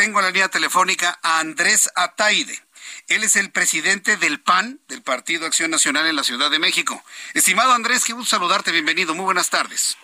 Tengo 0.00 0.22
la 0.22 0.28
línea 0.30 0.48
telefónica 0.48 1.18
a 1.22 1.40
Andrés 1.40 1.90
Ataide. 1.94 2.58
Él 3.08 3.22
es 3.22 3.36
el 3.36 3.50
presidente 3.50 4.16
del 4.16 4.40
PAN, 4.40 4.80
del 4.88 5.02
Partido 5.02 5.44
Acción 5.44 5.70
Nacional 5.70 6.06
en 6.06 6.16
la 6.16 6.22
Ciudad 6.24 6.50
de 6.50 6.58
México. 6.58 7.04
Estimado 7.34 7.74
Andrés, 7.74 8.06
qué 8.06 8.14
gusto 8.14 8.30
saludarte, 8.34 8.72
bienvenido. 8.72 9.14
Muy 9.14 9.26
buenas 9.26 9.50
tardes. 9.50 9.98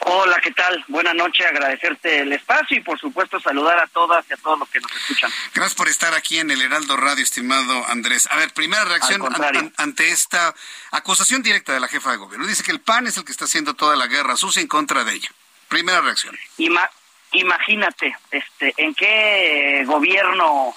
Hola, 0.00 0.38
¿qué 0.44 0.50
tal? 0.50 0.84
Buenas 0.88 1.14
noches, 1.14 1.46
agradecerte 1.46 2.20
el 2.20 2.34
espacio 2.34 2.76
y 2.76 2.80
por 2.82 3.00
supuesto 3.00 3.40
saludar 3.40 3.78
a 3.78 3.86
todas 3.86 4.26
y 4.28 4.34
a 4.34 4.36
todos 4.36 4.58
los 4.58 4.68
que 4.68 4.78
nos 4.78 4.92
escuchan. 4.94 5.30
Gracias 5.54 5.74
por 5.74 5.88
estar 5.88 6.12
aquí 6.12 6.38
en 6.38 6.50
el 6.50 6.60
Heraldo 6.60 6.98
Radio, 6.98 7.24
estimado 7.24 7.86
Andrés. 7.88 8.28
A 8.30 8.36
ver, 8.36 8.52
primera 8.52 8.84
reacción 8.84 9.22
an- 9.42 9.72
ante 9.78 10.10
esta 10.10 10.54
acusación 10.90 11.40
directa 11.42 11.72
de 11.72 11.80
la 11.80 11.88
jefa 11.88 12.10
de 12.10 12.18
gobierno. 12.18 12.46
Dice 12.46 12.62
que 12.62 12.72
el 12.72 12.80
PAN 12.82 13.06
es 13.06 13.16
el 13.16 13.24
que 13.24 13.32
está 13.32 13.46
haciendo 13.46 13.72
toda 13.72 13.96
la 13.96 14.06
guerra 14.06 14.36
sucia 14.36 14.60
en 14.60 14.68
contra 14.68 15.02
de 15.04 15.14
ella. 15.14 15.30
Primera 15.68 16.02
reacción. 16.02 16.38
Ima- 16.58 16.90
imagínate, 17.32 18.16
este, 18.30 18.74
en 18.76 18.94
qué 18.94 19.84
gobierno 19.86 20.72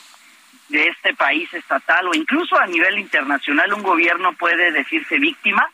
de 0.70 0.88
este 0.88 1.14
país 1.14 1.54
estatal 1.54 2.08
o 2.08 2.16
incluso 2.16 2.58
a 2.58 2.66
nivel 2.66 3.00
internacional 3.00 3.74
un 3.74 3.84
gobierno 3.84 4.34
puede 4.34 4.72
decirse 4.72 5.18
víctima 5.18 5.70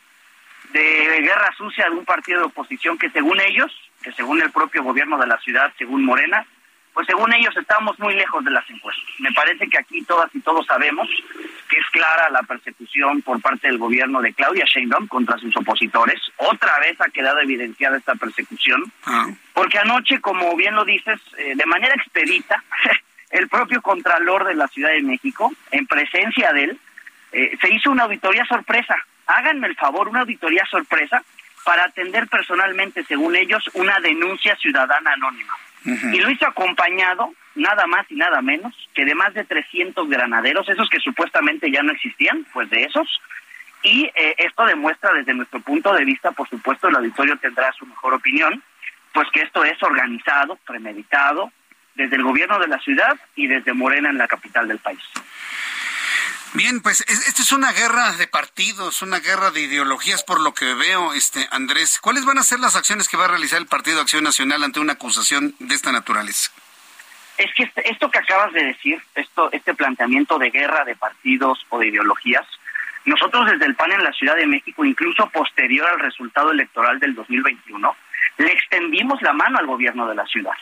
de 0.72 1.20
guerra 1.22 1.52
sucia 1.56 1.88
de 1.88 1.96
un 1.96 2.04
partido 2.04 2.40
de 2.40 2.46
oposición 2.46 2.98
que 2.98 3.10
según 3.10 3.40
ellos, 3.40 3.72
que 4.02 4.12
según 4.12 4.40
el 4.42 4.50
propio 4.50 4.82
gobierno 4.82 5.18
de 5.18 5.26
la 5.26 5.38
ciudad, 5.38 5.72
según 5.78 6.04
Morena, 6.04 6.46
pues 6.92 7.06
según 7.06 7.32
ellos 7.32 7.56
estamos 7.56 7.98
muy 7.98 8.14
lejos 8.14 8.44
de 8.44 8.50
las 8.50 8.68
encuestas. 8.68 9.04
Me 9.18 9.32
parece 9.32 9.68
que 9.68 9.78
aquí 9.78 10.02
todas 10.02 10.34
y 10.34 10.40
todos 10.40 10.66
sabemos 10.66 11.08
que 11.70 11.78
es 11.78 11.86
clara 11.90 12.28
la 12.30 12.42
persecución 12.42 13.22
por 13.22 13.40
parte 13.40 13.68
del 13.68 13.78
gobierno 13.78 14.20
de 14.20 14.34
Claudia 14.34 14.64
Sheinbaum 14.66 15.06
contra 15.06 15.38
sus 15.38 15.56
opositores. 15.56 16.20
Otra 16.36 16.78
vez 16.80 17.00
ha 17.00 17.08
quedado 17.10 17.38
evidenciada 17.40 17.96
esta 17.96 18.14
persecución, 18.16 18.82
Ah, 19.06 19.28
porque 19.54 19.78
anoche, 19.78 20.20
como 20.20 20.54
bien 20.56 20.74
lo 20.74 20.84
dices, 20.84 21.20
eh, 21.38 21.54
de 21.54 21.66
manera 21.66 21.94
expedita, 21.94 22.62
el 23.30 23.48
propio 23.48 23.80
Contralor 23.80 24.44
de 24.44 24.54
la 24.54 24.66
Ciudad 24.68 24.90
de 24.90 25.02
México, 25.02 25.52
en 25.70 25.86
presencia 25.86 26.52
de 26.52 26.64
él, 26.64 26.78
eh, 27.32 27.56
se 27.60 27.72
hizo 27.72 27.90
una 27.90 28.04
auditoría 28.04 28.44
sorpresa. 28.46 28.96
Háganme 29.26 29.68
el 29.68 29.76
favor, 29.76 30.08
una 30.08 30.20
auditoría 30.20 30.64
sorpresa 30.66 31.22
para 31.64 31.84
atender 31.84 32.26
personalmente, 32.26 33.04
según 33.04 33.36
ellos, 33.36 33.62
una 33.74 34.00
denuncia 34.00 34.56
ciudadana 34.56 35.12
anónima. 35.12 35.54
Y 35.84 36.18
lo 36.18 36.30
hizo 36.30 36.46
acompañado, 36.46 37.32
nada 37.54 37.86
más 37.86 38.04
y 38.10 38.14
nada 38.14 38.42
menos, 38.42 38.74
que 38.94 39.04
de 39.04 39.14
más 39.14 39.32
de 39.34 39.44
300 39.44 40.08
granaderos, 40.08 40.68
esos 40.68 40.88
que 40.90 41.00
supuestamente 41.00 41.70
ya 41.70 41.82
no 41.82 41.92
existían, 41.92 42.46
pues 42.52 42.68
de 42.70 42.84
esos. 42.84 43.20
Y 43.82 44.04
eh, 44.14 44.34
esto 44.38 44.66
demuestra 44.66 45.12
desde 45.12 45.32
nuestro 45.32 45.60
punto 45.60 45.92
de 45.94 46.04
vista, 46.04 46.32
por 46.32 46.48
supuesto, 46.48 46.88
el 46.88 46.96
auditorio 46.96 47.38
tendrá 47.38 47.72
su 47.72 47.86
mejor 47.86 48.14
opinión, 48.14 48.62
pues 49.12 49.28
que 49.32 49.40
esto 49.40 49.64
es 49.64 49.82
organizado, 49.82 50.56
premeditado, 50.66 51.50
desde 51.94 52.16
el 52.16 52.22
gobierno 52.22 52.58
de 52.58 52.68
la 52.68 52.78
ciudad 52.78 53.18
y 53.34 53.46
desde 53.46 53.72
Morena 53.72 54.10
en 54.10 54.18
la 54.18 54.28
capital 54.28 54.68
del 54.68 54.78
país. 54.78 55.02
Bien, 56.52 56.80
pues 56.80 57.02
es- 57.02 57.28
esta 57.28 57.42
es 57.42 57.52
una 57.52 57.70
guerra 57.72 58.12
de 58.12 58.26
partidos, 58.26 59.02
una 59.02 59.20
guerra 59.20 59.50
de 59.52 59.60
ideologías 59.60 60.24
por 60.24 60.40
lo 60.40 60.52
que 60.52 60.74
veo, 60.74 61.12
este 61.14 61.46
Andrés. 61.52 62.00
¿Cuáles 62.00 62.24
van 62.24 62.38
a 62.38 62.42
ser 62.42 62.58
las 62.58 62.74
acciones 62.74 63.08
que 63.08 63.16
va 63.16 63.26
a 63.26 63.28
realizar 63.28 63.58
el 63.60 63.66
Partido 63.66 64.00
Acción 64.00 64.24
Nacional 64.24 64.64
ante 64.64 64.80
una 64.80 64.94
acusación 64.94 65.54
de 65.60 65.74
esta 65.74 65.92
naturaleza? 65.92 66.50
Es 67.38 67.54
que 67.54 67.62
este- 67.62 67.88
esto 67.90 68.10
que 68.10 68.18
acabas 68.18 68.52
de 68.52 68.64
decir, 68.64 69.00
esto, 69.14 69.48
este 69.52 69.74
planteamiento 69.74 70.38
de 70.38 70.50
guerra 70.50 70.84
de 70.84 70.96
partidos 70.96 71.64
o 71.68 71.78
de 71.78 71.86
ideologías, 71.86 72.46
nosotros 73.04 73.48
desde 73.50 73.66
el 73.66 73.76
PAN 73.76 73.92
en 73.92 74.02
la 74.04 74.12
Ciudad 74.12 74.34
de 74.36 74.46
México, 74.46 74.84
incluso 74.84 75.30
posterior 75.30 75.86
al 75.88 76.00
resultado 76.00 76.50
electoral 76.50 76.98
del 76.98 77.14
2021, 77.14 77.96
le 78.38 78.52
extendimos 78.52 79.22
la 79.22 79.32
mano 79.32 79.58
al 79.58 79.66
gobierno 79.66 80.08
de 80.08 80.16
la 80.16 80.26
ciudad. 80.26 80.52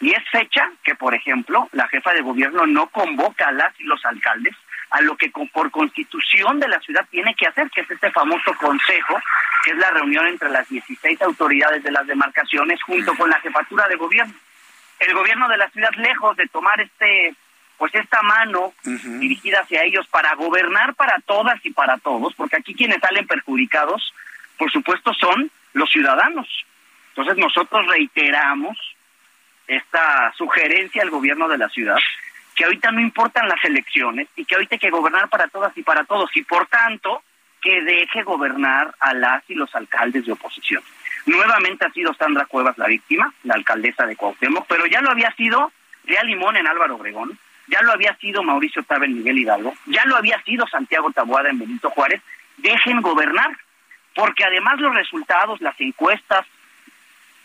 Y 0.00 0.10
es 0.10 0.28
fecha 0.30 0.68
que, 0.82 0.96
por 0.96 1.14
ejemplo, 1.14 1.68
la 1.72 1.86
jefa 1.86 2.12
de 2.12 2.22
gobierno 2.22 2.66
no 2.66 2.88
convoca 2.88 3.46
a 3.48 3.52
las 3.52 3.72
y 3.78 3.84
los 3.84 4.04
alcaldes 4.04 4.56
a 4.92 5.00
lo 5.00 5.16
que 5.16 5.30
por 5.30 5.70
constitución 5.70 6.60
de 6.60 6.68
la 6.68 6.78
ciudad 6.80 7.06
tiene 7.10 7.34
que 7.34 7.46
hacer, 7.46 7.70
que 7.70 7.80
es 7.80 7.90
este 7.90 8.10
famoso 8.10 8.54
consejo, 8.60 9.18
que 9.64 9.70
es 9.70 9.78
la 9.78 9.90
reunión 9.90 10.26
entre 10.26 10.50
las 10.50 10.68
16 10.68 11.20
autoridades 11.22 11.82
de 11.82 11.90
las 11.90 12.06
demarcaciones 12.06 12.82
junto 12.82 13.14
con 13.14 13.30
la 13.30 13.40
jefatura 13.40 13.88
de 13.88 13.96
gobierno. 13.96 14.34
El 14.98 15.14
gobierno 15.14 15.48
de 15.48 15.56
la 15.56 15.70
ciudad 15.70 15.90
lejos 15.96 16.36
de 16.36 16.46
tomar 16.48 16.80
este 16.80 17.34
pues 17.78 17.94
esta 17.96 18.22
mano 18.22 18.74
dirigida 18.84 19.60
hacia 19.60 19.82
ellos 19.82 20.06
para 20.06 20.34
gobernar 20.36 20.94
para 20.94 21.18
todas 21.26 21.58
y 21.64 21.70
para 21.72 21.96
todos, 21.98 22.32
porque 22.34 22.56
aquí 22.56 22.74
quienes 22.74 23.00
salen 23.00 23.26
perjudicados, 23.26 24.14
por 24.56 24.70
supuesto, 24.70 25.12
son 25.14 25.50
los 25.72 25.90
ciudadanos. 25.90 26.46
Entonces 27.08 27.38
nosotros 27.38 27.84
reiteramos 27.88 28.78
esta 29.66 30.32
sugerencia 30.36 31.02
al 31.02 31.10
gobierno 31.10 31.48
de 31.48 31.58
la 31.58 31.68
ciudad, 31.70 31.98
que 32.62 32.66
ahorita 32.66 32.92
no 32.92 33.00
importan 33.00 33.48
las 33.48 33.64
elecciones 33.64 34.28
y 34.36 34.44
que 34.44 34.54
ahorita 34.54 34.76
hay 34.76 34.78
que 34.78 34.90
gobernar 34.90 35.28
para 35.28 35.48
todas 35.48 35.76
y 35.76 35.82
para 35.82 36.04
todos, 36.04 36.30
y 36.36 36.44
por 36.44 36.68
tanto 36.68 37.20
que 37.60 37.82
deje 37.82 38.22
gobernar 38.22 38.94
a 39.00 39.14
las 39.14 39.42
y 39.50 39.54
los 39.54 39.74
alcaldes 39.74 40.26
de 40.26 40.30
oposición. 40.30 40.80
Nuevamente 41.26 41.84
ha 41.84 41.90
sido 41.90 42.14
Sandra 42.14 42.46
Cuevas 42.46 42.78
la 42.78 42.86
víctima, 42.86 43.34
la 43.42 43.54
alcaldesa 43.54 44.06
de 44.06 44.14
Cuauhtémoc, 44.14 44.68
pero 44.68 44.86
ya 44.86 45.00
lo 45.00 45.10
había 45.10 45.32
sido 45.32 45.72
Lea 46.04 46.22
Limón 46.22 46.56
en 46.56 46.68
Álvaro 46.68 46.94
Obregón, 46.94 47.36
ya 47.66 47.82
lo 47.82 47.90
había 47.90 48.14
sido 48.18 48.44
Mauricio 48.44 48.84
Tabe 48.84 49.06
en 49.06 49.16
Miguel 49.16 49.40
Hidalgo, 49.40 49.74
ya 49.86 50.04
lo 50.04 50.14
había 50.14 50.40
sido 50.42 50.64
Santiago 50.68 51.10
Taboada 51.10 51.50
en 51.50 51.58
Benito 51.58 51.90
Juárez. 51.90 52.22
Dejen 52.58 53.02
gobernar, 53.02 53.58
porque 54.14 54.44
además 54.44 54.78
los 54.78 54.94
resultados, 54.94 55.60
las 55.60 55.74
encuestas, 55.80 56.46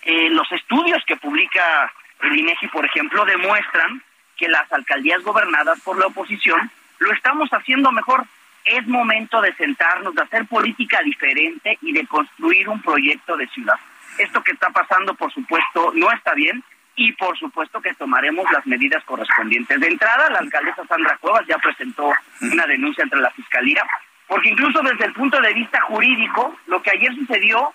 eh, 0.03 0.29
los 0.29 0.51
estudios 0.51 1.03
que 1.05 1.15
publica 1.15 1.91
el 2.21 2.37
INEGI, 2.37 2.67
por 2.67 2.85
ejemplo, 2.85 3.25
demuestran 3.25 4.03
que 4.37 4.47
las 4.47 4.71
alcaldías 4.71 5.21
gobernadas 5.23 5.79
por 5.81 5.97
la 5.97 6.07
oposición 6.07 6.71
lo 6.99 7.11
estamos 7.11 7.49
haciendo 7.49 7.91
mejor. 7.91 8.25
Es 8.65 8.85
momento 8.87 9.41
de 9.41 9.53
sentarnos, 9.55 10.13
de 10.15 10.21
hacer 10.21 10.45
política 10.45 11.01
diferente 11.01 11.77
y 11.81 11.93
de 11.93 12.05
construir 12.05 12.67
un 12.69 12.81
proyecto 12.81 13.37
de 13.37 13.47
ciudad. 13.47 13.75
Esto 14.17 14.43
que 14.43 14.51
está 14.51 14.69
pasando, 14.69 15.13
por 15.13 15.31
supuesto, 15.31 15.91
no 15.93 16.11
está 16.11 16.33
bien 16.33 16.63
y 16.95 17.11
por 17.13 17.37
supuesto 17.37 17.79
que 17.79 17.93
tomaremos 17.93 18.51
las 18.51 18.65
medidas 18.65 19.03
correspondientes. 19.05 19.79
De 19.79 19.87
entrada, 19.87 20.29
la 20.31 20.39
alcaldesa 20.39 20.85
Sandra 20.87 21.17
Cuevas 21.17 21.45
ya 21.47 21.57
presentó 21.59 22.11
una 22.41 22.65
denuncia 22.65 23.03
entre 23.03 23.21
la 23.21 23.29
Fiscalía, 23.31 23.85
porque 24.25 24.49
incluso 24.49 24.81
desde 24.81 25.05
el 25.05 25.13
punto 25.13 25.39
de 25.39 25.53
vista 25.53 25.79
jurídico, 25.81 26.57
lo 26.65 26.81
que 26.81 26.91
ayer 26.91 27.13
sucedió 27.13 27.73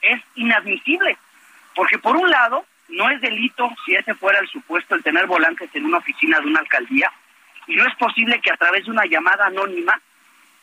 es 0.00 0.22
inadmisible, 0.36 1.18
porque 1.74 1.98
por 1.98 2.16
un 2.16 2.30
lado, 2.30 2.64
no 2.88 3.10
es 3.10 3.20
delito 3.20 3.70
si 3.84 3.94
ese 3.94 4.14
fuera 4.14 4.38
el 4.38 4.48
supuesto 4.48 4.94
el 4.94 5.02
tener 5.02 5.26
volantes 5.26 5.70
en 5.74 5.86
una 5.86 5.98
oficina 5.98 6.40
de 6.40 6.46
una 6.46 6.60
alcaldía, 6.60 7.10
y 7.66 7.76
no 7.76 7.86
es 7.86 7.94
posible 7.96 8.40
que 8.40 8.50
a 8.50 8.56
través 8.56 8.84
de 8.84 8.90
una 8.90 9.06
llamada 9.06 9.46
anónima 9.46 10.00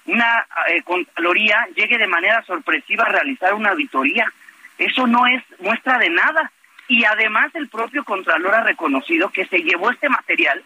una 0.06 0.46
eh, 0.68 0.81
Contraloría 0.84 1.68
llegue 1.75 1.97
de 1.97 2.07
manera 2.07 2.41
sorpresiva 2.44 3.03
a 3.03 3.12
realizar 3.12 3.53
una 3.53 3.69
auditoría. 3.72 4.31
Eso 4.78 5.06
no 5.06 5.28
es 5.28 5.44
muestra 5.59 5.97
de 6.00 6.09
nada. 6.09 6.52
Y 6.88 7.06
además 7.06 7.53
el 7.53 7.68
propio 7.69 8.03
Contralor 8.03 8.56
ha 8.56 8.63
reconocido 8.63 9.30
que 9.30 9.45
se 9.45 9.60
llevó 9.60 9.92
este 9.92 10.10
material 10.10 10.63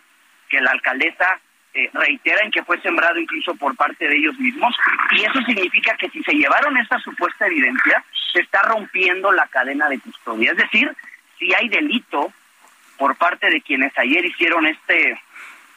que 0.49 0.61
la 0.61 0.71
alcaldesa 0.71 1.39
eh, 1.73 1.89
reitera 1.93 2.45
en 2.45 2.51
que 2.51 2.63
fue 2.63 2.79
sembrado 2.81 3.19
incluso 3.19 3.55
por 3.55 3.75
parte 3.75 4.07
de 4.07 4.15
ellos 4.15 4.37
mismos. 4.39 4.73
Y 5.11 5.23
eso 5.23 5.41
significa 5.45 5.97
que 5.97 6.09
si 6.09 6.23
se 6.23 6.33
llevaron 6.33 6.77
esta 6.77 6.97
supuesta 6.99 7.47
evidencia, 7.47 8.03
se 8.31 8.41
está 8.41 8.61
rompiendo 8.61 9.31
la 9.31 9.47
cadena 9.47 9.89
de 9.89 9.99
custodia. 9.99 10.51
Es 10.51 10.57
decir, 10.57 10.95
si 11.43 11.53
hay 11.53 11.67
delito 11.67 12.31
por 12.97 13.15
parte 13.17 13.49
de 13.49 13.61
quienes 13.61 13.91
ayer 13.97 14.23
hicieron 14.25 14.65
este 14.65 15.19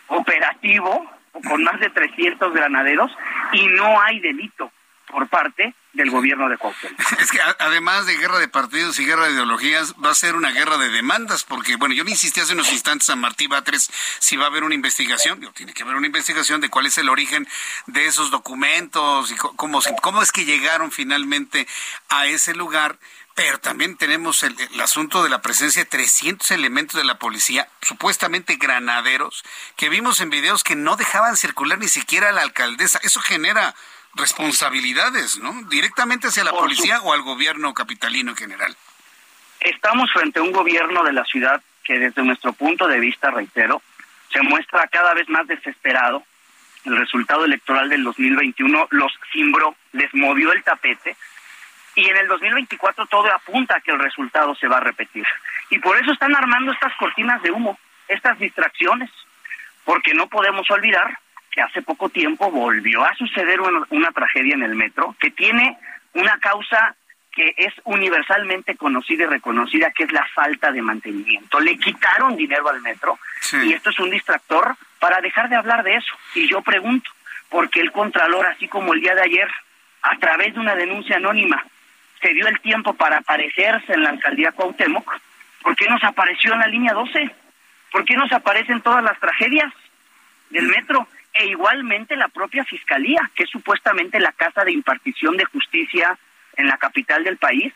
operativo 0.07 1.11
con 1.49 1.65
más 1.65 1.81
de 1.81 1.91
300 1.91 2.55
granaderos 2.55 3.11
y 3.53 3.67
no 3.67 4.01
hay 4.01 4.21
delito 4.21 4.71
por 5.09 5.29
parte 5.29 5.75
del 5.93 6.11
gobierno 6.11 6.49
de 6.49 6.59
Cuauhtémoc. 6.59 7.01
Es 7.21 7.31
que 7.31 7.39
además 7.59 8.07
de 8.07 8.17
guerra 8.17 8.39
de 8.39 8.49
partidos 8.49 8.99
y 8.99 9.07
guerra 9.07 9.27
de 9.27 9.33
ideologías, 9.33 9.95
va 9.95 10.11
a 10.11 10.15
ser 10.15 10.35
una 10.35 10.51
guerra 10.51 10.79
de 10.79 10.89
demandas, 10.91 11.45
porque, 11.45 11.77
bueno, 11.77 11.95
yo 11.95 12.05
le 12.05 12.11
insistí 12.11 12.41
hace 12.41 12.53
unos 12.53 12.73
instantes 12.73 13.09
a 13.09 13.17
Martí 13.17 13.47
Batres 13.47 13.91
si 14.19 14.37
va 14.37 14.45
a 14.45 14.49
haber 14.49 14.65
una 14.65 14.75
investigación, 14.75 15.41
Digo, 15.41 15.53
tiene 15.53 15.73
que 15.73 15.83
haber 15.83 15.97
una 15.97 16.07
investigación 16.07 16.61
de 16.61 16.69
cuál 16.69 16.87
es 16.87 16.99
el 16.99 17.09
origen 17.09 17.47
de 17.87 18.07
esos 18.07 18.31
documentos 18.31 19.31
y 19.31 19.37
cómo, 19.37 19.81
cómo 20.03 20.23
es 20.23 20.33
que 20.33 20.45
llegaron 20.45 20.91
finalmente 20.93 21.67
a 22.09 22.27
ese 22.27 22.55
lugar, 22.55 22.99
pero 23.37 23.59
también 23.59 23.99
tenemos 23.99 24.43
el, 24.43 24.57
asunto 24.81 25.23
de 25.23 25.29
la 25.29 25.43
presencia 25.43 25.85
de 25.85 25.91
300 25.91 26.51
elementos 26.53 26.97
de 26.97 27.05
la 27.05 27.19
policía, 27.19 27.69
supuestamente 27.83 28.57
granaderos, 28.57 29.45
que 29.77 29.91
vimos 29.91 30.21
en 30.23 30.31
videos 30.31 30.65
que 30.65 30.75
no 30.75 30.97
dejaban 30.97 31.37
circular 31.37 31.79
ni 31.79 31.87
siquiera 31.87 32.31
a 32.31 32.33
la 32.33 32.41
alcaldesa. 32.41 32.99
Eso 33.03 33.21
genera 33.21 33.75
responsabilidades, 34.15 35.39
¿no? 35.39 35.53
Directamente 35.69 36.29
hacia 36.29 36.45
la 36.45 36.53
policía 36.53 37.03
o 37.03 37.13
al 37.13 37.21
gobierno 37.21 37.75
capitalino 37.75 38.31
en 38.31 38.37
general. 38.39 38.75
Estamos 39.61 40.11
frente 40.13 40.39
a 40.39 40.43
un 40.43 40.53
gobierno 40.53 41.05
de 41.05 41.13
la 41.13 41.25
ciudad 41.25 41.63
que 41.85 41.99
desde 41.99 42.23
nuestro 42.23 42.55
punto 42.55 42.89
de 42.89 42.99
vista, 42.99 43.31
reitero, 43.31 43.83
se 44.33 44.41
muestra 44.41 44.89
cada 44.89 45.13
vez 45.13 45.29
más 45.29 45.47
desesperado. 45.47 46.25
El 46.87 46.97
resultado 46.97 47.45
electoral 47.45 47.91
del 47.91 48.03
2021 48.03 48.89
los 48.93 49.13
cimbró, 49.31 49.77
les 49.93 50.13
movió 50.15 50.53
el 50.53 50.65
tapete 50.65 51.19
y 51.97 52.09
en 52.09 52.17
el 52.17 52.29
2024 52.29 53.07
todo 53.07 53.33
apunta 53.33 53.77
a 53.77 53.81
que 53.81 53.91
el 53.91 53.99
resultado 53.99 54.55
se 54.55 54.69
va 54.69 54.77
a 54.77 54.81
repetir. 54.81 55.27
Y 55.71 55.79
por 55.79 55.97
eso 55.97 56.13
están 56.13 56.37
armando 56.37 56.71
estas 56.71 56.95
cortinas 56.97 57.43
de 57.43 57.51
humo, 57.51 57.79
estas 58.07 58.39
distracciones, 58.39 59.11
porque 59.85 60.15
no 60.15 60.29
podemos 60.29 60.71
olvidar 60.71 61.19
que 61.51 61.63
hace 61.63 61.81
poco 61.81 62.11
tiempo 62.11 62.51
volvió 62.51 63.03
a 63.03 63.15
suceder 63.15 63.61
una, 63.61 64.13
tragedia 64.13 64.55
en 64.55 64.63
el 64.63 64.75
metro 64.75 65.17
que 65.19 65.31
tiene 65.31 65.79
una 66.13 66.39
causa 66.39 66.95
que 67.33 67.55
es 67.57 67.73
universalmente 67.85 68.77
conocida 68.77 69.25
y 69.25 69.27
reconocida, 69.27 69.91
que 69.91 70.05
es 70.05 70.13
la 70.13 70.27
falta 70.35 70.73
de 70.73 70.83
mantenimiento. 70.83 71.61
Le 71.61 71.79
quitaron 71.79 72.37
dinero 72.37 72.69
al 72.69 72.83
metro 72.83 73.19
y 73.63 73.73
esto 73.73 73.91
es 73.91 73.99
un 73.99 74.11
distractor 74.11 74.77
para 74.99 75.21
dejar 75.21 75.49
de 75.49 75.57
hablar 75.57 75.83
de 75.83 75.97
eso. 75.97 76.15
Y 76.35 76.47
yo 76.49 76.61
pregunto, 76.63 77.11
¿por 77.49 77.71
qué 77.71 77.81
el 77.81 77.93
Contralor, 77.93 78.47
así 78.47 78.69
como 78.69 78.93
el 78.93 79.01
día 79.01 79.15
de 79.15 79.23
ayer, 79.23 79.49
a 80.03 80.17
través 80.19 80.55
de 80.55 80.61
una 80.61 80.75
denuncia 80.75 81.17
anónima, 81.17 81.65
se 82.21 82.33
dio 82.35 82.47
el 82.47 82.61
tiempo 82.61 82.95
para 82.95 83.19
aparecerse 83.19 83.93
en 83.93 84.03
la 84.03 84.11
alcaldía 84.11 84.53
Cuauhtémoc, 84.53 85.11
¿por 85.63 85.77
qué 85.77 85.89
nos 85.89 86.03
apareció 86.05 86.53
en 86.53 86.61
la 86.61 86.67
línea 86.67 86.93
12? 86.93 87.31
¿Por 87.93 88.05
qué 88.05 88.15
nos 88.15 88.31
aparecen 88.33 88.81
todas 88.81 89.03
las 89.03 89.19
tragedias 89.19 89.73
del 90.51 90.67
metro? 90.67 91.07
E 91.33 91.47
igualmente 91.47 92.17
la 92.17 92.29
propia 92.29 92.65
fiscalía, 92.65 93.31
que 93.35 93.45
es 93.45 93.51
supuestamente 93.51 94.19
la 94.21 94.33
casa 94.33 94.65
de 94.65 94.73
impartición 94.73 95.37
de 95.37 95.45
justicia 95.45 96.19
en 96.57 96.67
la 96.67 96.79
capital 96.79 97.25
del 97.25 97.37
país. 97.37 97.73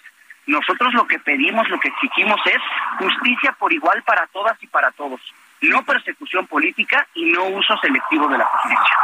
Nosotros 0.47 0.95
lo 0.95 1.07
que 1.07 1.19
pedimos, 1.19 1.69
lo 1.69 1.79
que 1.79 1.89
exigimos 1.89 2.41
es 2.47 2.61
justicia 2.99 3.53
por 3.53 3.73
igual 3.73 4.03
para 4.03 4.27
todas 4.29 4.61
y 4.63 4.67
para 4.67 4.91
todos, 4.93 5.21
no 5.61 5.85
persecución 5.85 6.47
política 6.47 7.07
y 7.15 7.27
no 7.27 7.45
uso 7.45 7.77
selectivo 7.79 8.29
de 8.29 8.39
la 8.39 8.45
justicia. 8.45 8.97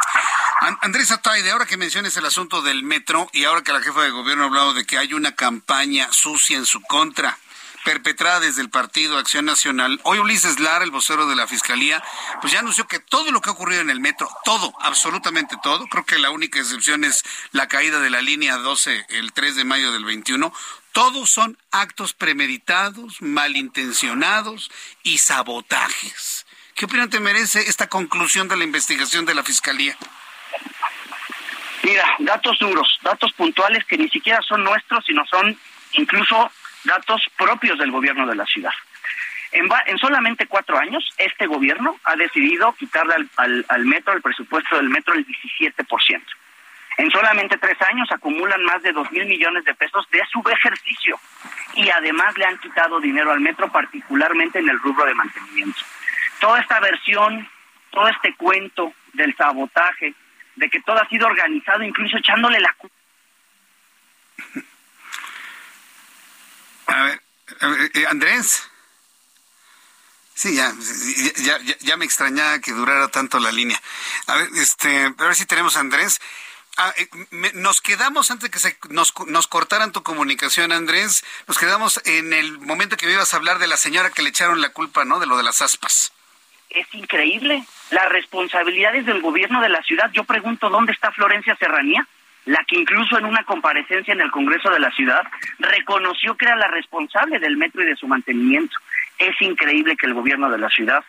Andrés 0.59 1.11
Ataide, 1.11 1.51
ahora 1.51 1.67
que 1.67 1.77
menciones 1.77 2.17
el 2.17 2.25
asunto 2.25 2.63
del 2.63 2.83
metro 2.83 3.29
y 3.33 3.45
ahora 3.45 3.63
que 3.63 3.75
la 3.75 3.83
jefa 3.83 4.03
de 4.03 4.11
gobierno 4.11 4.45
ha 4.45 4.47
hablado 4.47 4.73
de 4.73 4.87
que 4.87 4.97
hay 4.97 5.13
una 5.13 5.35
campaña 5.35 6.09
sucia 6.13 6.57
en 6.57 6.65
su 6.65 6.81
contra, 6.81 7.39
perpetrada 7.85 8.41
desde 8.41 8.63
el 8.63 8.71
Partido 8.71 9.19
Acción 9.19 9.45
Nacional. 9.45 10.01
Hoy 10.05 10.19
Ulises 10.19 10.59
Lara, 10.59 10.83
el 10.83 10.91
vocero 10.91 11.27
de 11.27 11.37
la 11.37 11.47
Fiscalía, 11.47 12.03
pues 12.41 12.55
ya 12.55 12.61
anunció 12.61 12.89
que 12.89 13.01
todo 13.01 13.33
lo 13.33 13.43
que 13.43 13.51
ha 13.51 13.53
ocurrido 13.53 13.83
en 13.83 13.91
el 13.91 14.01
metro, 14.01 14.31
todo, 14.45 14.73
absolutamente 14.81 15.57
todo, 15.63 15.87
creo 15.89 16.07
que 16.07 16.19
la 16.19 16.31
única 16.31 16.59
excepción 16.59 17.05
es 17.05 17.23
la 17.53 17.69
caída 17.69 18.01
de 18.01 18.09
la 18.09 18.23
línea 18.23 18.57
12 18.57 19.07
el 19.11 19.33
3 19.35 19.57
de 19.57 19.65
mayo 19.65 19.93
del 19.93 20.07
21, 20.07 20.55
todos 20.93 21.31
son 21.31 21.59
actos 21.71 22.15
premeditados, 22.15 23.21
malintencionados 23.21 24.71
y 25.03 25.19
sabotajes. 25.19 26.47
¿Qué 26.75 26.87
opinión 26.87 27.11
te 27.11 27.21
merece 27.21 27.69
esta 27.69 27.89
conclusión 27.89 28.49
de 28.49 28.57
la 28.57 28.65
investigación 28.65 29.27
de 29.27 29.35
la 29.35 29.45
Fiscalía? 29.45 29.99
Mira, 31.83 32.05
datos 32.19 32.59
duros, 32.59 32.99
datos 33.03 33.33
puntuales 33.33 33.85
que 33.85 33.99
ni 33.99 34.09
siquiera 34.09 34.41
son 34.43 34.65
nuestros, 34.65 35.05
sino 35.05 35.25
son 35.27 35.57
incluso 35.93 36.51
datos 36.85 37.23
propios 37.37 37.79
del 37.79 37.91
gobierno 37.91 38.27
de 38.27 38.35
la 38.35 38.47
ciudad. 38.47 38.73
En, 39.53 39.69
en 39.87 39.99
solamente 39.99 40.47
cuatro 40.47 40.79
años, 40.79 41.09
este 41.19 41.47
gobierno 41.47 41.99
ha 42.05 42.17
decidido 42.17 42.73
quitarle 42.75 43.15
al, 43.37 43.65
al, 43.69 43.85
metro, 43.85 44.13
el 44.13 44.23
presupuesto 44.23 44.77
del 44.77 44.89
metro, 44.89 45.15
el 45.15 45.27
17%. 45.27 46.23
En 46.99 47.11
solamente 47.11 47.59
tres 47.59 47.77
años 47.91 48.09
acumulan 48.11 48.63
más 48.65 48.83
de 48.83 48.93
dos 48.93 49.11
mil 49.13 49.27
millones 49.27 49.65
de 49.65 49.75
pesos 49.75 50.09
de 50.11 50.23
su 50.33 50.43
ejercicio 50.49 51.19
y 51.75 51.91
además 51.91 52.37
le 52.39 52.47
han 52.47 52.59
quitado 52.59 53.01
dinero 53.01 53.33
al 53.33 53.41
metro, 53.41 53.71
particularmente 53.71 54.59
en 54.59 54.69
el 54.69 54.79
rubro 54.81 55.05
de 55.05 55.15
mantenimiento. 55.15 55.79
Toda 56.41 56.61
esta 56.61 56.81
versión, 56.81 57.49
todo 57.91 58.09
este 58.09 58.35
cuento 58.35 58.95
del 59.13 59.35
sabotaje, 59.37 60.15
de 60.57 60.71
que 60.71 60.81
todo 60.83 61.01
ha 61.01 61.09
sido 61.09 61.27
organizado, 61.27 61.83
incluso 61.83 62.17
echándole 62.17 62.61
la 62.61 62.73
culpa. 62.75 62.97
A 66.89 67.03
ver, 67.03 67.21
eh, 67.95 68.07
Andrés. 68.09 68.69
Sí, 70.35 70.55
ya, 70.55 70.71
ya, 71.37 71.59
ya, 71.81 71.97
me 71.97 72.05
extrañaba 72.05 72.59
que 72.61 72.73
durara 72.73 73.09
tanto 73.09 73.39
la 73.39 73.51
línea. 73.51 73.81
A 74.27 74.37
ver, 74.37 74.51
este, 74.57 75.15
a 75.19 75.35
si 75.35 75.47
tenemos 75.47 75.77
a 75.77 75.81
Andrés. 75.81 76.21
Ah, 76.77 76.93
eh, 76.99 77.09
nos 77.55 77.81
quedamos 77.81 78.31
antes 78.31 78.43
de 78.43 78.51
que 78.51 78.59
se, 78.59 78.79
nos, 78.91 79.15
nos 79.29 79.47
cortaran 79.47 79.93
tu 79.93 80.03
comunicación, 80.03 80.73
Andrés. 80.73 81.25
Nos 81.47 81.57
quedamos 81.57 82.03
en 82.05 82.35
el 82.35 82.59
momento 82.59 82.99
que 82.99 83.07
me 83.07 83.13
ibas 83.13 83.33
a 83.33 83.39
hablar 83.39 83.59
de 83.59 83.67
la 83.67 83.79
señora 83.79 84.11
que 84.11 84.21
le 84.21 84.29
echaron 84.29 84.61
la 84.61 84.69
culpa, 84.69 85.07
¿no? 85.07 85.21
De 85.21 85.27
lo 85.27 85.39
de 85.39 85.43
las 85.43 85.63
aspas 85.63 86.13
es 86.71 86.87
increíble. 86.95 87.63
Las 87.91 88.09
responsabilidades 88.11 89.07
del 89.07 89.21
gobierno 89.21 89.61
de 89.61 89.69
la 89.69 89.83
ciudad. 89.83 90.11
Yo 90.13 90.25
pregunto, 90.25 90.69
¿dónde 90.71 90.93
está 90.93 91.13
Florencia 91.13 91.57
Serranía? 91.57 92.07
La 92.45 92.65
que 92.65 92.77
incluso 92.77 93.19
en 93.19 93.25
una 93.25 93.43
comparecencia 93.45 94.13
en 94.13 94.21
el 94.21 94.31
Congreso 94.31 94.71
de 94.71 94.79
la 94.79 94.91
ciudad 94.93 95.23
reconoció 95.59 96.37
que 96.37 96.47
era 96.47 96.57
la 96.57 96.69
responsable 96.69 97.39
del 97.39 97.57
metro 97.57 97.83
y 97.83 97.87
de 97.87 97.97
su 97.97 98.07
mantenimiento. 98.07 98.77
Es 99.19 99.41
increíble 99.41 99.97
que 99.97 100.07
el 100.07 100.15
gobierno 100.15 100.51
de 100.51 100.59
la 100.59 100.69
ciudad 100.69 101.05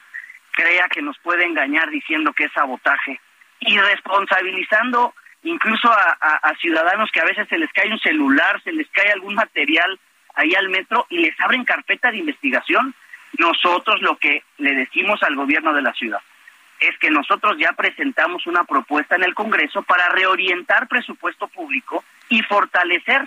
crea 0.52 0.88
que 0.90 1.02
nos 1.02 1.18
puede 1.20 1.46
engañar 1.46 1.90
diciendo 1.90 2.34
que 2.34 2.46
es 2.46 2.52
sabotaje 2.54 3.20
y 3.60 3.78
responsabilizando 3.78 5.14
incluso 5.44 5.92
a, 5.92 6.18
a, 6.20 6.56
ciudadanos 6.56 7.12
que 7.12 7.20
a 7.20 7.26
veces 7.26 7.48
se 7.48 7.58
les 7.58 7.72
cae 7.72 7.92
un 7.92 8.00
celular, 8.00 8.62
se 8.64 8.72
les 8.72 8.88
cae 8.90 9.12
algún 9.12 9.36
material 9.36 10.00
ahí 10.34 10.54
al 10.56 10.70
metro 10.70 11.06
y 11.10 11.20
les 11.20 11.40
abren 11.40 11.64
carpeta 11.64 12.12
de 12.12 12.18
investigación. 12.18 12.94
Nosotros 13.38 14.02
lo 14.02 14.18
que 14.18 14.44
le 14.58 14.74
decimos 14.74 15.22
al 15.24 15.36
gobierno 15.36 15.74
de 15.74 15.82
la 15.82 15.94
ciudad 15.94 16.20
es 16.80 16.98
que 17.00 17.10
nosotros 17.10 17.58
ya 17.58 17.74
presentamos 17.74 18.46
una 18.46 18.64
propuesta 18.64 19.16
en 19.16 19.24
el 19.24 19.34
Congreso 19.34 19.82
para 19.82 20.10
reorientar 20.10 20.88
presupuesto 20.88 21.48
público 21.48 22.04
y 22.30 22.42
fortalecer 22.44 23.24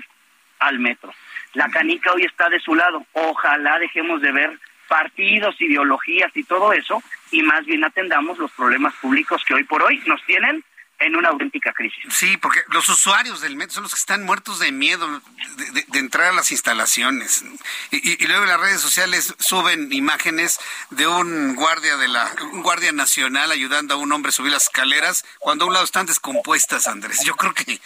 al 0.61 0.79
metro. 0.79 1.12
La 1.55 1.69
canica 1.69 2.12
hoy 2.12 2.23
está 2.23 2.49
de 2.49 2.61
su 2.61 2.75
lado. 2.75 3.05
Ojalá 3.12 3.79
dejemos 3.79 4.20
de 4.20 4.31
ver 4.31 4.58
partidos, 4.88 5.61
ideologías 5.61 6.31
y 6.37 6.44
todo 6.44 6.73
eso 6.73 7.02
y 7.30 7.42
más 7.42 7.64
bien 7.64 7.85
atendamos 7.85 8.38
los 8.38 8.50
problemas 8.52 8.95
públicos 8.97 9.42
que 9.45 9.54
hoy 9.54 9.64
por 9.64 9.83
hoy 9.83 10.02
nos 10.07 10.23
tienen 10.25 10.64
en 11.00 11.16
una 11.16 11.30
auténtica 11.30 11.73
crisis. 11.73 12.04
Sí, 12.11 12.37
porque 12.37 12.61
los 12.69 12.88
usuarios 12.88 13.40
del 13.40 13.57
metro 13.57 13.75
son 13.75 13.83
los 13.85 13.95
que 13.95 13.99
están 13.99 14.23
muertos 14.23 14.59
de 14.59 14.71
miedo 14.71 15.21
de, 15.57 15.99
entrar 15.99 16.28
a 16.28 16.33
las 16.33 16.50
instalaciones. 16.50 17.45
Y, 17.90 18.26
luego 18.26 18.45
en 18.45 18.50
las 18.50 18.61
redes 18.61 18.80
sociales 18.80 19.35
suben 19.38 19.92
imágenes 19.92 20.61
de 20.90 21.07
un 21.07 21.54
guardia 21.57 21.97
de 21.97 22.09
la 22.09 22.30
un 22.52 22.62
guardia 22.62 22.92
nacional 22.92 23.50
ayudando 23.50 23.95
a 23.95 23.97
un 23.97 24.12
hombre 24.12 24.28
a 24.28 24.33
subir 24.33 24.52
las 24.52 24.64
escaleras 24.64 25.25
cuando 25.38 25.64
a 25.64 25.69
un 25.69 25.73
lado 25.73 25.85
están 25.85 26.07
descompuestas, 26.07 26.87
Andrés. 26.87 27.25
Yo 27.25 27.35
creo 27.35 27.54
que 27.54 27.80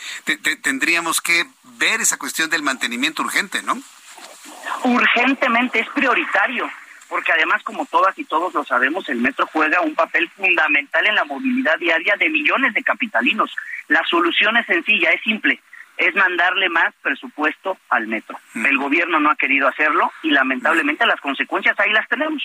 tendríamos 0.56 1.20
que 1.20 1.46
ver 1.62 2.00
esa 2.00 2.18
cuestión 2.18 2.50
del 2.50 2.62
mantenimiento 2.62 3.22
urgente, 3.22 3.62
¿no? 3.62 3.80
Urgentemente 4.82 5.80
es 5.80 5.88
prioritario 5.90 6.68
porque 7.08 7.32
además, 7.32 7.62
como 7.62 7.86
todas 7.86 8.18
y 8.18 8.24
todos 8.24 8.54
lo 8.54 8.64
sabemos, 8.64 9.08
el 9.08 9.20
metro 9.20 9.46
juega 9.52 9.80
un 9.80 9.94
papel 9.94 10.28
fundamental 10.30 11.06
en 11.06 11.14
la 11.14 11.24
movilidad 11.24 11.78
diaria 11.78 12.16
de 12.16 12.30
millones 12.30 12.74
de 12.74 12.82
capitalinos. 12.82 13.54
La 13.88 14.04
solución 14.04 14.56
es 14.56 14.66
sencilla, 14.66 15.10
es 15.10 15.22
simple, 15.22 15.60
es 15.96 16.14
mandarle 16.14 16.68
más 16.68 16.94
presupuesto 17.02 17.78
al 17.88 18.06
metro. 18.06 18.38
El 18.54 18.78
gobierno 18.78 19.20
no 19.20 19.30
ha 19.30 19.36
querido 19.36 19.68
hacerlo 19.68 20.12
y 20.22 20.30
lamentablemente 20.30 21.06
las 21.06 21.20
consecuencias 21.20 21.78
ahí 21.78 21.92
las 21.92 22.08
tenemos. 22.08 22.42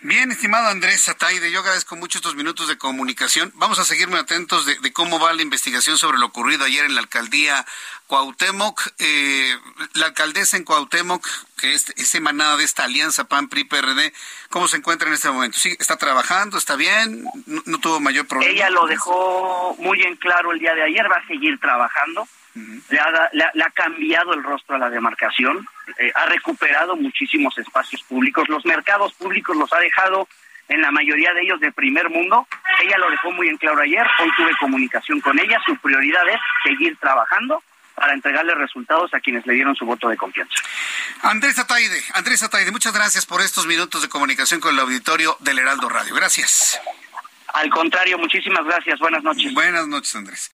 Bien, 0.00 0.30
estimado 0.30 0.68
Andrés 0.68 1.08
Ataide, 1.08 1.50
yo 1.50 1.60
agradezco 1.60 1.96
mucho 1.96 2.18
estos 2.18 2.34
minutos 2.34 2.68
de 2.68 2.76
comunicación. 2.76 3.50
Vamos 3.54 3.78
a 3.78 3.84
seguir 3.84 4.08
muy 4.08 4.18
atentos 4.18 4.66
de, 4.66 4.92
cómo 4.92 5.18
va 5.18 5.32
la 5.32 5.42
investigación 5.42 5.96
sobre 5.96 6.18
lo 6.18 6.26
ocurrido 6.26 6.64
ayer 6.64 6.84
en 6.84 6.94
la 6.94 7.00
alcaldía 7.00 7.64
Cuauhtémoc. 8.06 8.80
Eh, 8.98 9.56
la 9.94 10.06
alcaldesa 10.06 10.56
en 10.56 10.64
Cuauhtémoc, 10.64 11.26
que 11.58 11.74
es, 11.74 11.90
es, 11.96 12.14
emanada 12.14 12.56
de 12.56 12.64
esta 12.64 12.84
alianza 12.84 13.24
PAN-PRI-PRD, 13.24 14.12
¿cómo 14.50 14.68
se 14.68 14.76
encuentra 14.76 15.08
en 15.08 15.14
este 15.14 15.30
momento? 15.30 15.58
¿Sí, 15.58 15.76
¿Está 15.80 15.96
trabajando? 15.96 16.58
¿Está 16.58 16.76
bien? 16.76 17.24
¿No, 17.46 17.78
tuvo 17.78 17.98
mayor 17.98 18.26
problema? 18.26 18.52
Ella 18.52 18.70
lo 18.70 18.86
dejó 18.86 19.76
muy 19.78 20.02
en 20.02 20.16
claro 20.16 20.52
el 20.52 20.58
día 20.58 20.74
de 20.74 20.84
ayer, 20.84 21.10
va 21.10 21.16
a 21.16 21.26
seguir 21.26 21.58
trabajando. 21.58 22.28
Le, 22.88 23.62
ha, 23.62 23.70
cambiado 23.70 24.32
el 24.34 24.42
rostro 24.42 24.76
a 24.76 24.78
la 24.78 24.90
demarcación, 24.90 25.66
eh, 25.98 26.12
ha 26.14 26.26
recuperado 26.26 26.96
muchísimos 26.96 27.56
espacios 27.58 28.02
públicos, 28.02 28.48
los 28.48 28.64
mercados 28.64 29.12
públicos 29.14 29.56
los 29.56 29.72
ha 29.72 29.78
dejado 29.78 30.28
en 30.68 30.82
la 30.82 30.90
mayoría 30.90 31.32
de 31.32 31.42
ellos 31.42 31.60
de 31.60 31.70
primer 31.72 32.10
mundo. 32.10 32.46
Ella 32.82 32.98
lo 32.98 33.10
dejó 33.10 33.30
muy 33.32 33.48
en 33.48 33.56
claro 33.56 33.80
ayer, 33.80 34.06
hoy 34.20 34.30
tuve 34.36 34.50
comunicación 34.58 35.20
con 35.20 35.38
ella, 35.38 35.58
su 35.64 35.76
prioridad 35.78 36.28
es 36.28 36.40
seguir 36.64 36.96
trabajando 36.98 37.62
para 37.94 38.12
entregarle 38.12 38.54
resultados 38.54 39.12
a 39.14 39.20
quienes 39.20 39.46
le 39.46 39.54
dieron 39.54 39.74
su 39.74 39.86
voto 39.86 40.08
de 40.08 40.16
confianza. 40.16 40.54
Andrés 41.22 41.58
Ataide, 41.58 42.02
Andrés 42.12 42.42
Ataide, 42.42 42.70
muchas 42.70 42.92
gracias 42.92 43.24
por 43.24 43.40
estos 43.40 43.66
minutos 43.66 44.02
de 44.02 44.08
comunicación 44.08 44.60
con 44.60 44.74
el 44.74 44.80
auditorio 44.80 45.36
del 45.40 45.58
Heraldo 45.58 45.88
Radio. 45.88 46.14
Gracias. 46.14 46.78
Al 47.54 47.70
contrario, 47.70 48.18
muchísimas 48.18 48.64
gracias. 48.66 48.98
Buenas 48.98 49.22
noches. 49.22 49.52
Buenas 49.54 49.88
noches, 49.88 50.14
Andrés. 50.14 50.55